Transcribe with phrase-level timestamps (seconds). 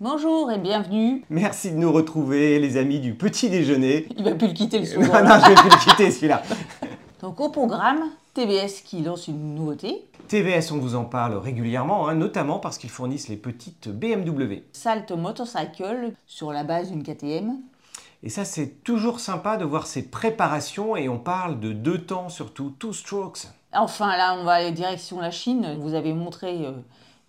[0.00, 1.24] Bonjour et bienvenue.
[1.28, 4.06] Merci de nous retrouver, les amis du petit déjeuner.
[4.16, 5.24] Il va plus le quitter le Non, soir.
[5.24, 6.42] non, je vais plus le quitter celui-là.
[7.20, 12.14] Donc au programme, TBS qui lance une nouveauté, TVS, on vous en parle régulièrement, hein,
[12.14, 14.62] notamment parce qu'ils fournissent les petites BMW.
[14.72, 17.56] Salt Motorcycle sur la base d'une KTM.
[18.22, 22.28] Et ça, c'est toujours sympa de voir ces préparations et on parle de deux temps
[22.28, 23.48] surtout, two strokes.
[23.72, 25.76] Enfin là, on va aller direction la Chine.
[25.80, 26.72] Vous avez montré euh,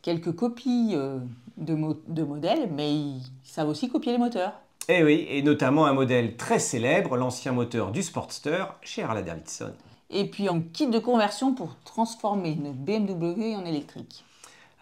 [0.02, 1.20] quelques copies euh,
[1.58, 4.54] de, mo- de modèles, mais ils savent aussi copier les moteurs.
[4.88, 9.24] Et Eh oui, et notamment un modèle très célèbre, l'ancien moteur du Sportster chez Harley
[9.24, 9.72] Davidson.
[10.10, 14.24] Et puis en kit de conversion pour transformer une BMW en électrique.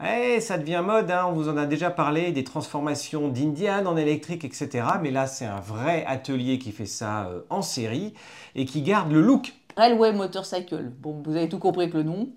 [0.03, 3.97] Eh, ça devient mode, hein, on vous en a déjà parlé, des transformations d'Indian en
[3.97, 4.85] électrique, etc.
[5.01, 8.13] Mais là, c'est un vrai atelier qui fait ça euh, en série
[8.55, 9.53] et qui garde le look.
[9.75, 10.91] Railway Motorcycle.
[11.01, 12.29] Bon, vous avez tout compris avec le nom.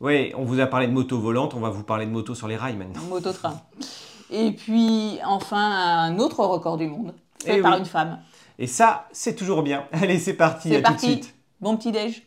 [0.00, 2.48] Oui, on vous a parlé de moto volante, on va vous parler de moto sur
[2.48, 3.02] les rails maintenant.
[3.08, 3.60] Mototrain.
[4.30, 7.14] Et puis enfin un autre record du monde,
[7.44, 7.80] fait Eh par oui.
[7.80, 8.20] une femme.
[8.58, 9.84] Et ça, c'est toujours bien.
[9.92, 11.34] Allez, c'est parti, à tout de suite.
[11.60, 12.26] Bon petit déj.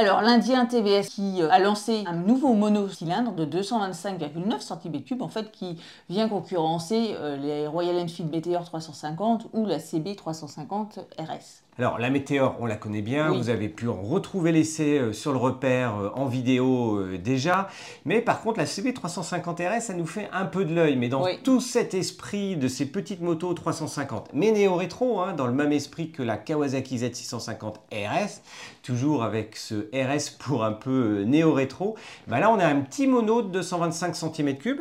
[0.00, 5.50] Alors, l'Indien TVS qui euh, a lancé un nouveau monocylindre de 225,9 cm3, en fait,
[5.50, 5.76] qui
[6.08, 11.67] vient concurrencer euh, les Royal Enfield Meteor 350 ou la CB 350 RS.
[11.80, 13.38] Alors, la météore, on la connaît bien, Oui.
[13.38, 17.68] vous avez pu en retrouver l'essai euh, sur le repère euh, en vidéo euh, déjà.
[18.04, 20.96] Mais par contre, la CB350RS, ça nous fait un peu de l'œil.
[20.96, 21.38] Mais dans Oui.
[21.44, 26.10] tout cet esprit de ces petites motos 350, mais néo-rétro, hein, dans le même esprit
[26.10, 28.40] que la Kawasaki Z650 RS,
[28.82, 31.94] toujours avec ce RS pour un peu néo-rétro,
[32.26, 34.78] bah là, on a un petit mono de 225 cm3.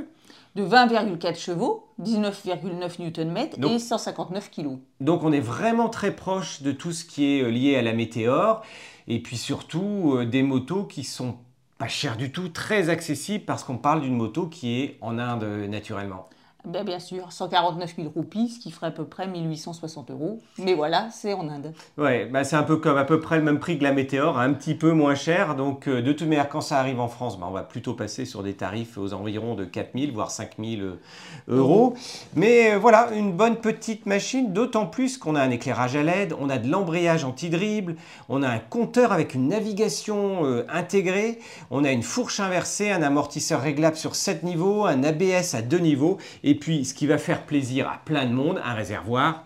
[0.58, 4.80] De 20,4 chevaux, 19,9 Nm et 159 kg.
[5.00, 7.94] Donc on est vraiment très proche de tout ce qui est euh, lié à la
[7.94, 8.64] météore
[9.08, 11.38] et puis surtout euh, des motos qui sont
[11.78, 15.44] pas chères du tout, très accessibles parce qu'on parle d'une moto qui est en Inde
[15.44, 16.28] euh, naturellement.
[16.67, 20.42] Ben, bien sûr, 149 000 roupies, ce qui ferait à peu près 1860 euros.
[20.58, 21.73] Mais voilà, c'est en Inde.
[21.98, 24.38] Ouais, bah c'est un peu comme à peu près le même prix que la météore,
[24.38, 25.55] un petit peu moins cher.
[25.55, 28.26] Donc euh, de toute manière, quand ça arrive en France, bah, on va plutôt passer
[28.26, 31.00] sur des tarifs aux environs de 4000 voire 5000 euh,
[31.48, 31.95] euros.
[32.36, 36.34] Mais euh, voilà, une bonne petite machine, d'autant plus qu'on a un éclairage à LED,
[36.39, 37.95] on a de l'embrayage anti-dribble,
[38.30, 41.39] on a un compteur avec une navigation euh, intégrée,
[41.72, 45.78] on a une fourche inversée, un amortisseur réglable sur 7 niveaux, un ABS à 2
[45.80, 49.45] niveaux, et puis ce qui va faire plaisir à plein de monde, un réservoir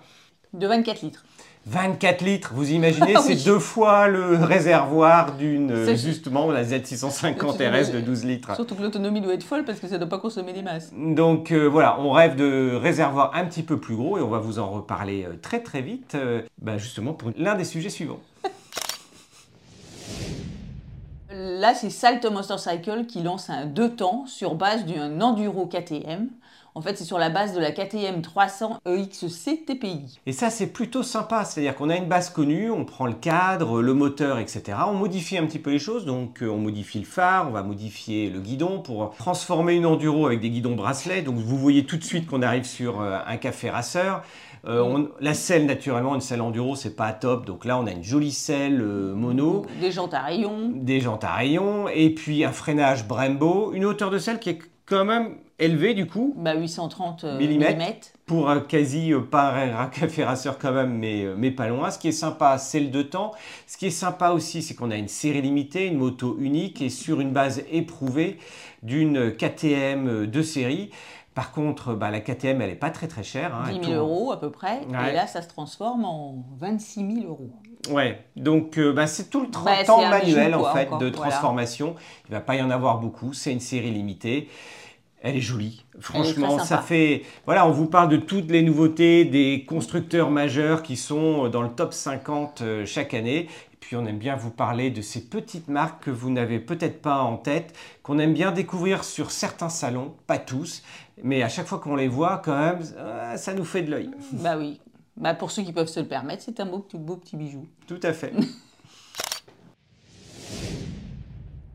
[0.54, 1.24] De 24 litres.
[1.68, 3.36] 24 litres, vous imaginez, Ah oui.
[3.38, 8.56] c'est deux fois le réservoir d'une, euh, justement, la Z650 RS de 12 litres.
[8.56, 10.92] Surtout que l'autonomie doit être folle parce que ça ne doit pas consommer des masses.
[10.96, 14.40] Donc euh, voilà, on rêve de réservoir un petit peu plus gros et on va
[14.40, 18.20] vous en reparler euh, très très vite, euh, bah, justement pour l'un des sujets suivants.
[21.34, 26.28] Là, c'est Salt Motorcycle qui lance un deux temps sur base d'un Enduro KTM.
[26.74, 30.20] En fait, c'est sur la base de la KTM 300 EXC TPI.
[30.26, 33.82] Et ça, c'est plutôt sympa, c'est-à-dire qu'on a une base connue, on prend le cadre,
[33.82, 34.78] le moteur, etc.
[34.88, 37.64] On modifie un petit peu les choses, donc euh, on modifie le phare, on va
[37.64, 41.22] modifier le guidon pour transformer une enduro avec des guidons bracelets.
[41.24, 44.22] Donc vous voyez tout de suite qu'on arrive sur euh, un café racer.
[44.66, 47.46] Euh, on- la selle, naturellement, une selle enduro, c'est pas top.
[47.46, 50.72] Donc là, on a une jolie selle euh, mono, Des jantes à rayons.
[50.74, 54.60] des jantes à rayons, et puis un freinage Brembo, une hauteur de selle qui est
[54.86, 56.34] quand même élevée du coup.
[56.38, 58.10] Bah, 830 euh, millimètres.
[58.26, 61.90] pour un quasi, euh, pas un café racer quand même, mais, euh, mais pas loin.
[61.92, 63.32] Ce qui est sympa, c'est le deux temps.
[63.68, 66.90] Ce qui est sympa aussi, c'est qu'on a une série limitée, une moto unique et
[66.90, 68.38] sur une base éprouvée
[68.84, 70.90] d'une KTM de série.
[71.34, 73.56] Par contre, bah, la KTM, elle n'est pas très très chère.
[73.56, 73.64] hein.
[73.66, 74.82] 10 Elle 000 tourne- euros à peu près.
[74.90, 75.12] Ouais.
[75.12, 77.52] Et là, ça se transforme en 26 000 euros.
[77.90, 81.08] Ouais, donc euh, bah, c'est tout le 30 Bah, ans manuel en fait encore, de
[81.08, 81.32] voilà.
[81.32, 81.96] transformation.
[82.28, 84.50] Il va pas y en avoir beaucoup, c'est une série limitée.
[85.24, 85.86] Elle est jolie.
[86.00, 87.22] Franchement, ça fait.
[87.46, 91.70] Voilà, on vous parle de toutes les nouveautés des constructeurs majeurs qui sont dans le
[91.70, 93.48] top 50 euh, chaque année.
[93.74, 97.04] Et puis, on aime bien vous parler de ces petites marques que vous n'avez peut-être
[97.04, 100.82] pas en tête, qu'on aime bien découvrir sur certains salons, pas tous,
[101.24, 104.10] mais à chaque fois qu'on les voit, quand même, euh, ça nous fait de l'œil.
[104.32, 104.80] Bah oui.
[105.18, 107.68] Bah, pour ceux qui peuvent se le permettre, c'est un beau, beau petit bijou.
[107.86, 108.34] Tout à fait.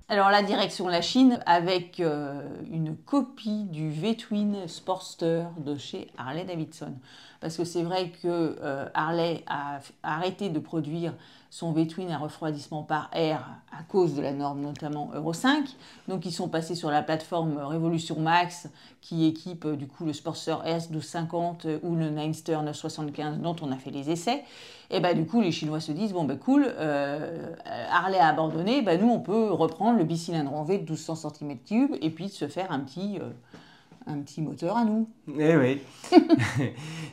[0.09, 6.45] Alors la direction la Chine avec euh, une copie du V-Twin Sportster de chez Harley
[6.45, 6.95] Davidson.
[7.41, 11.13] Parce que c'est vrai que euh, Harley a arrêté de produire
[11.57, 15.65] son V-twin à refroidissement par air à cause de la norme notamment Euro 5.
[16.07, 18.69] Donc ils sont passés sur la plateforme Revolution Max
[19.01, 23.77] qui équipe euh, du coup le Sportster S1250 ou le Ninester 975 dont on a
[23.77, 24.45] fait les essais.
[24.91, 26.67] Et bah du coup les Chinois se disent bon bah cool,
[27.91, 31.99] Harley a abandonné, bah nous on peut reprendre le bicylindre en V de 1200 cm3
[32.03, 33.19] et puis se faire un petit
[34.07, 35.09] un petit moteur à nous.
[35.39, 35.81] Eh oui.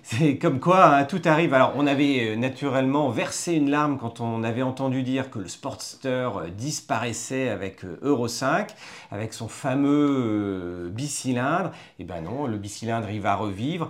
[0.04, 1.54] c'est comme quoi hein, tout arrive.
[1.54, 5.48] Alors, on avait euh, naturellement versé une larme quand on avait entendu dire que le
[5.48, 8.70] Sportster euh, disparaissait avec euh, Euro 5,
[9.12, 11.72] avec son fameux bicylindre.
[11.98, 13.90] Eh ben non, le bicylindre, il va revivre.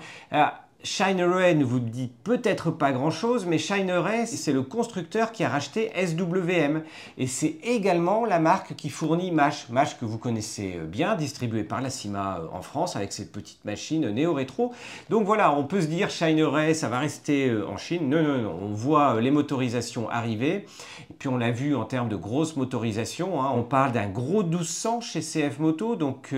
[0.85, 5.91] Shineray ne vous dit peut-être pas grand-chose, mais Shineray, c'est le constructeur qui a racheté
[5.95, 6.83] SWM.
[7.17, 9.69] Et c'est également la marque qui fournit MASH.
[9.69, 13.63] MASH que vous connaissez bien, distribué par la CIMA euh, en France avec ses petites
[13.63, 14.73] machines néo-rétro.
[15.09, 18.09] Donc voilà, on peut se dire Shineray, ça va rester euh, en Chine.
[18.09, 20.65] Non, non, non, on voit euh, les motorisations arriver.
[21.09, 23.41] Et puis on l'a vu en termes de grosses motorisations.
[23.41, 23.53] Hein.
[23.55, 25.95] On parle d'un gros 1200 chez CF Moto.
[25.95, 26.33] Donc...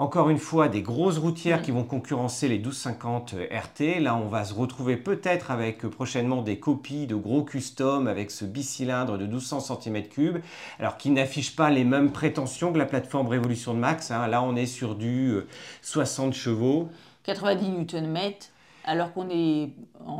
[0.00, 4.00] Encore une fois, des grosses routières qui vont concurrencer les 1250 RT.
[4.00, 8.30] Là, on va se retrouver peut-être avec euh, prochainement des copies de gros custom avec
[8.30, 10.40] ce bicylindre de 1200 cm3,
[10.78, 14.10] alors qui n'affiche pas les mêmes prétentions que la plateforme Révolution de Max.
[14.10, 14.26] Hein.
[14.28, 15.34] Là, on est sur du
[15.82, 16.88] 60 euh, chevaux.
[17.24, 18.16] 90 Nm,
[18.84, 19.70] alors qu'on est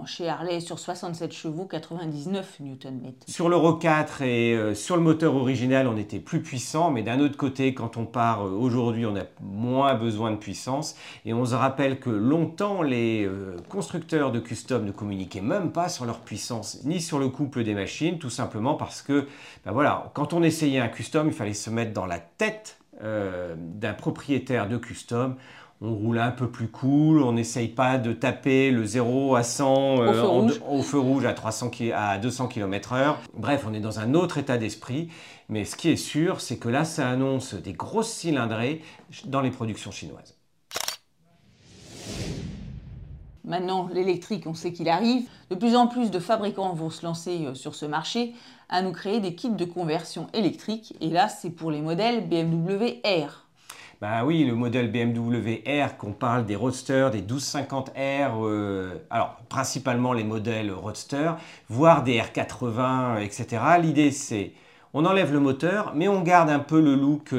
[0.06, 3.12] chez Harley sur 67 chevaux, 99 Nm.
[3.26, 7.20] Sur l'Euro 4 et euh, sur le moteur original, on était plus puissant, mais d'un
[7.20, 10.96] autre côté, quand on part euh, aujourd'hui, on a moins besoin de puissance.
[11.24, 15.88] Et on se rappelle que longtemps, les euh, constructeurs de custom ne communiquaient même pas
[15.88, 19.26] sur leur puissance, ni sur le couple des machines, tout simplement parce que,
[19.64, 19.74] ben
[20.14, 24.76] quand on essayait un custom, il fallait se mettre dans la tête d'un propriétaire de
[24.76, 25.36] custom
[25.82, 30.02] on roule un peu plus cool, on n'essaye pas de taper le 0 à 100
[30.02, 33.16] euh, au, feu rouge à, 300, à 200 km/h.
[33.34, 35.08] Bref, on est dans un autre état d'esprit.
[35.48, 38.82] Mais ce qui est sûr, c'est que là, ça annonce des grosses cylindrées
[39.24, 40.36] dans les productions chinoises.
[43.44, 45.28] Maintenant, l'électrique, on sait qu'il arrive.
[45.48, 48.34] De plus en plus de fabricants vont se lancer euh, sur ce marché
[48.68, 50.94] à nous créer des kits de conversion électrique.
[51.00, 53.49] Et là, c'est pour les modèles BMW R.
[54.00, 60.14] Bah oui, le modèle BMW R, qu'on parle des Roadster, des 1250R, euh, alors principalement
[60.14, 61.32] les modèles Roadster,
[61.68, 63.62] voire des R80, etc.
[63.78, 64.52] L'idée c'est
[64.94, 67.34] on enlève le moteur, mais on garde un peu le look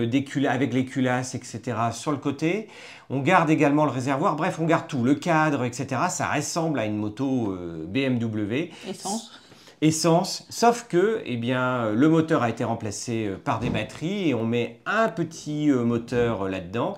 [0.48, 1.78] avec les culasses, etc.
[1.92, 2.70] sur le côté.
[3.10, 4.36] On garde également le réservoir.
[4.36, 5.88] Bref, on garde tout, le cadre, etc.
[6.10, 8.70] Ça ressemble à une moto euh, BMW.
[8.88, 9.41] Essence
[9.82, 14.34] essence, sauf que eh bien, le moteur a été remplacé euh, par des batteries et
[14.36, 16.98] on met un petit euh, moteur là-dedans.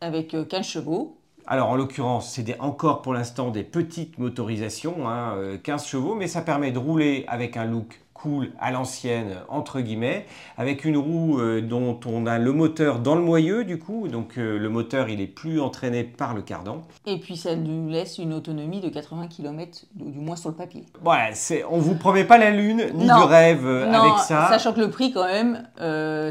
[0.00, 1.16] Avec 15 euh, chevaux.
[1.46, 6.42] Alors en l'occurrence, c'est encore pour l'instant des petites motorisations, 15 hein, chevaux, mais ça
[6.42, 10.26] permet de rouler avec un look cool à l'ancienne, entre guillemets,
[10.56, 14.38] avec une roue euh, dont on a le moteur dans le moyeu, du coup, donc
[14.38, 16.82] euh, le moteur, il est plus entraîné par le cardan.
[17.06, 20.84] Et puis ça nous laisse une autonomie de 80 km, du moins sur le papier.
[21.04, 24.48] Ouais, c'est, on vous promet pas la lune, ni de rêve euh, avec ça.
[24.48, 25.68] Sachant que le prix, quand même,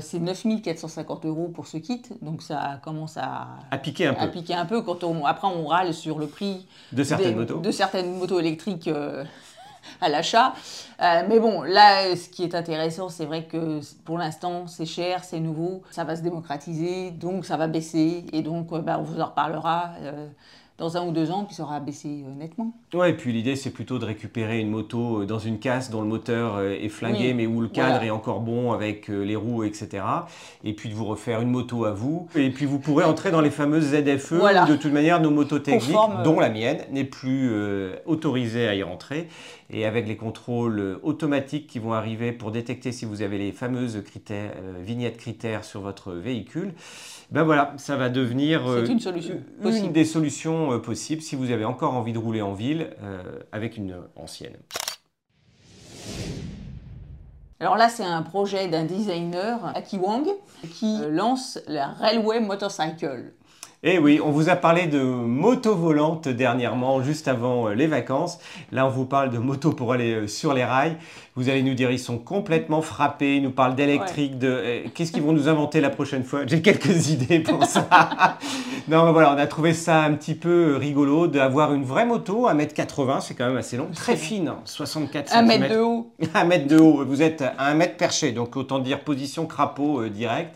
[0.02, 4.22] c'est 9450 euros pour ce kit, donc ça commence à, à piquer un peu.
[4.22, 7.60] À piquer un peu quand on, après on râle sur le prix de certaines motos.
[7.60, 8.90] De certaines motos électriques
[10.02, 10.54] à l'achat.
[11.02, 15.24] Euh, mais bon, là, ce qui est intéressant, c'est vrai que pour l'instant, c'est cher,
[15.24, 19.04] c'est nouveau, ça va se démocratiser, donc ça va baisser, et donc euh, bah, on
[19.04, 19.92] vous en reparlera.
[20.02, 20.28] Euh,
[20.78, 22.08] dans un ou deux ans, puis ça aura baissé
[22.38, 22.72] nettement.
[22.94, 26.02] Ouais, et puis l'idée, c'est plutôt de récupérer une moto euh, dans une casse dont
[26.02, 29.66] le moteur euh, est flingué, mais où le cadre est encore bon avec les roues,
[29.66, 30.04] etc.
[30.64, 32.30] Et puis de vous refaire une moto à vous.
[32.36, 34.32] Et puis vous pourrez entrer dans les fameuses ZFE.
[34.70, 37.52] De toute manière, nos motos techniques, dont la mienne, n'est plus
[38.06, 39.28] autorisée à y rentrer.
[39.70, 44.02] Et avec les contrôles automatiques qui vont arriver pour détecter si vous avez les fameuses
[44.06, 46.74] critères, vignettes critères sur votre véhicule,
[47.30, 51.66] ben voilà, ça va devenir une, solution une des solutions euh, possible si vous avez
[51.66, 54.58] encore envie de rouler en ville euh, avec une ancienne.
[57.60, 60.28] Alors là, c'est un projet d'un designer, Aki Wang,
[60.76, 63.34] qui euh, lance la Railway Motorcycle.
[63.84, 68.40] Eh oui, on vous a parlé de moto volante dernièrement, juste avant euh, les vacances.
[68.72, 70.98] Là, on vous parle de moto pour aller euh, sur les rails.
[71.36, 73.36] Vous allez nous dire, ils sont complètement frappés.
[73.36, 74.48] Ils nous parlent d'électrique, de...
[74.48, 76.42] Euh, qu'est-ce qu'ils vont nous inventer la prochaine fois?
[76.48, 77.88] J'ai quelques idées pour ça.
[78.88, 82.50] non, mais voilà, on a trouvé ça un petit peu rigolo d'avoir une vraie moto,
[82.50, 85.40] 1m80, c'est quand même assez long, très fine, 64 cm.
[85.40, 86.12] 1 mètre de haut.
[86.34, 90.08] 1 mètre de haut, vous êtes à 1 mètre perché, donc autant dire position crapaud
[90.08, 90.56] direct.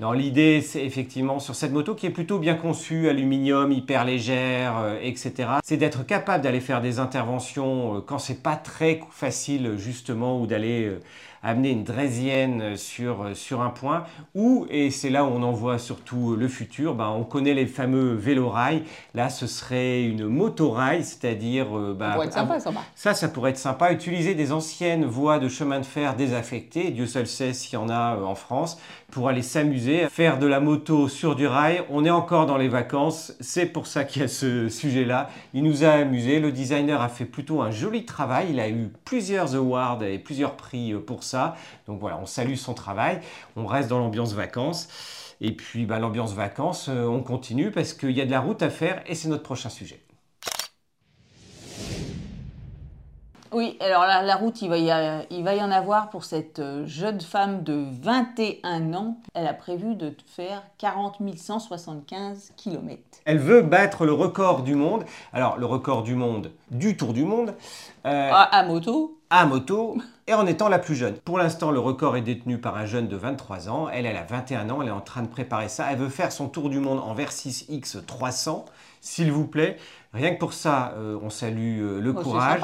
[0.00, 4.78] Non, l'idée, c'est effectivement sur cette moto qui est plutôt bien conçue, aluminium, hyper légère,
[4.78, 5.50] euh, etc.
[5.62, 10.46] C'est d'être capable d'aller faire des interventions euh, quand c'est pas très facile justement ou
[10.46, 11.00] d'aller euh,
[11.42, 14.04] amener une draisienne sur, sur un point
[14.34, 17.66] ou, et c'est là où on en voit surtout le futur, ben, on connaît les
[17.66, 18.82] fameux vélorails.
[19.14, 21.66] Là, ce serait une motorail, c'est-à-dire...
[21.94, 22.80] ben, ça pourrait être sympa, sympa.
[22.94, 23.92] Ça, ça pourrait être sympa.
[23.92, 27.88] Utiliser des anciennes voies de chemin de fer désaffectées, Dieu seul sait s'il y en
[27.88, 28.78] a en France,
[29.10, 31.82] pour aller s'amuser, faire de la moto sur du rail.
[31.90, 35.30] On est encore dans les vacances, c'est pour ça qu'il y a ce sujet-là.
[35.54, 38.90] Il nous a amusé, le designer a fait plutôt un joli travail, il a eu
[39.04, 41.29] plusieurs awards et plusieurs prix pour ça.
[41.86, 43.20] Donc voilà, on salue son travail,
[43.56, 44.88] on reste dans l'ambiance vacances.
[45.40, 48.62] Et puis bah, l'ambiance vacances, euh, on continue parce qu'il y a de la route
[48.62, 50.00] à faire et c'est notre prochain sujet.
[53.52, 56.86] Oui, alors la, route, il va, y il va y en avoir pour cette euh,
[56.86, 59.16] jeune femme de 21 ans.
[59.34, 63.02] Elle a prévu de faire 40 175 km.
[63.24, 65.04] Elle veut battre le record du monde.
[65.32, 67.54] Alors, le record du monde, du Tour du Monde.
[68.06, 71.14] Euh, à, moto À moto, et en étant la plus jeune.
[71.16, 73.88] Pour l'instant, le record est détenu par un jeune de 23 ans.
[73.88, 75.86] Elle, elle a 21 ans, elle est en train de préparer ça.
[75.90, 78.64] Elle veut faire son Tour du Monde en Versys X 300,
[79.00, 79.76] s'il vous plaît.
[80.12, 82.62] Rien que pour ça, euh, on salue euh, le oh, courage.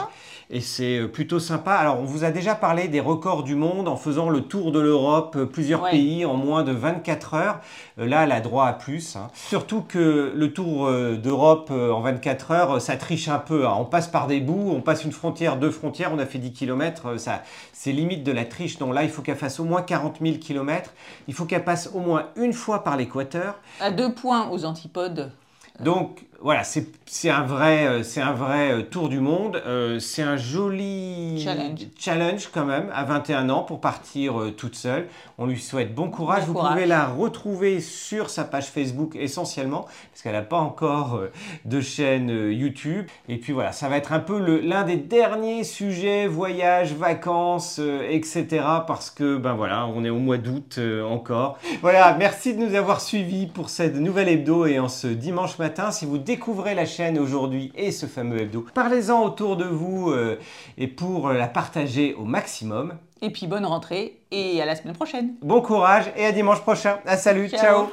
[0.51, 1.75] Et c'est euh, plutôt sympa.
[1.75, 4.81] Alors, on vous a déjà parlé des records du monde en faisant le tour de
[4.81, 7.61] l'Europe, plusieurs pays en moins de 24 heures.
[7.99, 9.15] là, elle a droit à plus.
[9.15, 9.29] Hein.
[9.33, 13.65] Surtout que le tour d'Europe en 24 heures, ça triche un peu.
[13.67, 13.77] Hein.
[13.79, 16.53] On passe par des bouts, on passe une frontière, deux frontières, on a fait 10
[16.53, 17.17] km.
[17.19, 18.79] Ça, c'est limite de la triche.
[18.79, 20.91] Donc là, il faut qu'elle fasse au moins 40 000 km.
[21.29, 23.55] Il faut qu'elle passe au moins une fois par l'équateur.
[23.81, 25.31] À deux points aux antipodes.
[25.81, 29.63] Donc voilà, c'est un vrai, euh, c'est un vrai euh, tour du monde.
[29.67, 31.45] Euh, c'est un joli
[31.99, 32.51] challenge.
[32.53, 35.09] quand même à 21 ans pour partir toute seule.
[35.39, 36.45] On lui souhaite bon courage.
[36.45, 41.21] Vous pouvez la retrouver sur sa page Facebook essentiellement parce qu'elle n'a pas encore
[41.65, 43.07] de chaîne YouTube.
[43.29, 47.81] Et puis voilà, ça va être un peu l'un des derniers sujets voyage, vacances,
[48.11, 48.47] etc.
[48.87, 50.79] Parce que ben voilà, on est au mois d'août
[51.09, 51.59] encore.
[51.83, 55.66] Voilà, merci de nous avoir suivis pour cette nouvelle hebdo et en ce dimanche matin.
[55.91, 60.39] Si vous découvrez la chaîne aujourd'hui et ce fameux hebdo, parlez-en autour de vous euh,
[60.79, 62.95] et pour la partager au maximum.
[63.23, 65.35] Et puis bonne rentrée et à la semaine prochaine.
[65.43, 66.99] Bon courage et à dimanche prochain.
[67.07, 67.89] À salut, ciao.